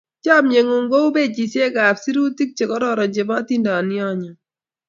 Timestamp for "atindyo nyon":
3.39-4.19